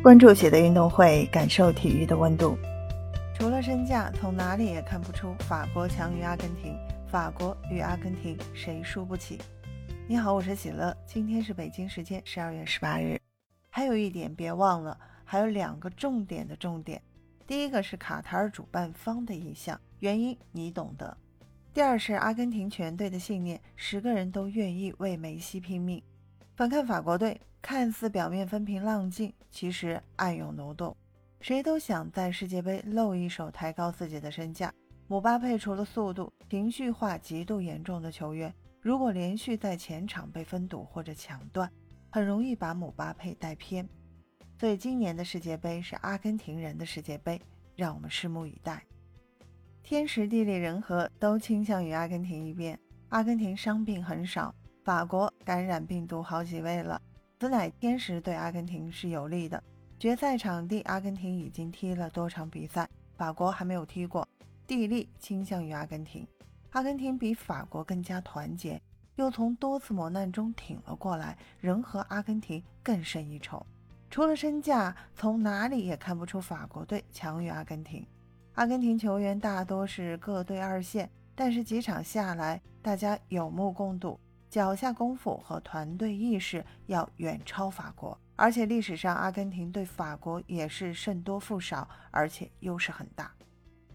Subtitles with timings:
[0.00, 2.56] 关注喜的运动会，感受体育的温度。
[3.34, 6.78] 除了身价，从哪里也看不出法国强于阿根廷。
[7.08, 9.40] 法国与阿根廷谁输不起？
[10.06, 13.20] 你好，我是喜乐，今天是北京时间十二月十八日。
[13.70, 17.02] 还有一点别忘了，还有两个重点的重点。
[17.44, 21.16] 第一个是卡塔尔主办方的意向，原因你懂得。
[21.74, 26.00] 第二是阿根廷全队的信念，十个人都愿意为梅西拼命。
[26.58, 30.96] 反看法国队，看似表面风平浪静，其实暗涌浓动。
[31.40, 34.74] 谁都想在世界杯露一手，抬高自己的身价。
[35.06, 41.70] 姆巴佩除了速度、情绪化极度严重的球员，如果连续在前场被封堵或者抢断，
[42.10, 43.88] 很容易把姆巴佩带偏。
[44.58, 47.40] 所以今年的世界杯是阿根廷人的世界杯，
[47.76, 48.82] 让我们拭目以待。
[49.84, 52.76] 天时地利人和都倾向于阿根廷一边，
[53.10, 54.52] 阿根廷伤病很少。
[54.88, 56.98] 法国感染病毒好几位了，
[57.38, 59.62] 此乃天时对阿根廷是有利的。
[59.98, 64.26] 决赛场地，阿根廷已经踢了多场比赛，法国还没有踢过。
[64.66, 66.26] 地利倾向于阿根廷，
[66.70, 68.80] 阿根廷比法国更加团结，
[69.16, 73.66] 又从多次磨难中挺了过来，人和阿根廷更胜一筹。
[74.08, 78.06] 除了身价，从哪里也看不出法国队强于阿根廷。
[78.54, 84.18] 阿根廷球员大多是各队二线，但是几场下来，大家有目共睹。
[84.50, 93.30] 脚下功夫和团队意识要远超法国，而且历史上阿根廷对法国也是胜多负少，而且优势很大。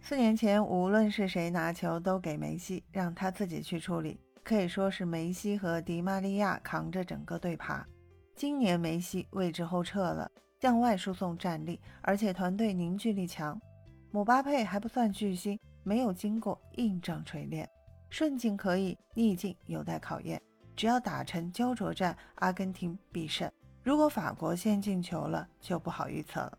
[0.00, 7.86] 四年前，无论是谁拿球都给梅西，让他自己去处理，可以说是梅西和迪玛利亚扛着整个队爬。
[8.36, 13.58] 今年梅西位置后撤了，向外输送战力，而且团队凝聚力强。
[14.10, 17.66] 姆巴佩还不算巨星，没有经过硬仗锤炼。
[18.16, 20.40] 顺境可以，逆境有待考验。
[20.76, 23.50] 只要打成焦灼战，阿根廷必胜。
[23.82, 26.58] 如果法国先进球了，就不好预测了。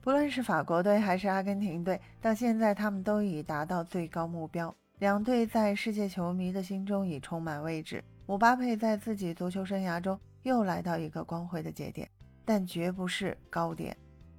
[0.00, 4.74] 不论是法国队还是阿根廷队，到现在他们都已达到最高目标。
[5.00, 8.02] 两队在世界球迷的心中已充满位置。
[8.24, 12.08] 姆巴佩在自己足球生涯中又来到一个光辉的节点，
[12.46, 13.94] 但绝不是高点，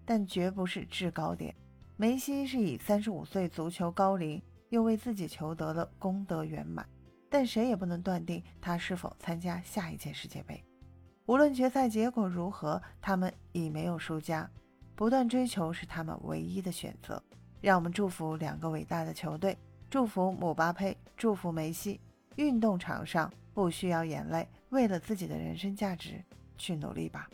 [0.06, 1.54] 但绝不是制高点。
[1.98, 4.42] 梅西是以三十五岁足球高龄。
[4.70, 6.88] 又为自己求得了功德圆满，
[7.30, 10.64] 但谁也不能断定他是否参加下一届世界杯。
[11.26, 14.50] 无论决赛结果如何，他们已没有输家，
[14.96, 17.22] 不断追求是他们唯一的选择。
[17.62, 19.58] 让我们祝福两个伟大的球队，
[19.90, 22.00] 祝福姆巴佩，祝福梅西。
[22.36, 26.24] 运动场上不需要眼泪，为了自己的人生价值
[26.58, 27.30] 去努力吧。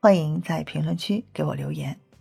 [0.00, 1.98] 欢迎在评论区给我留言。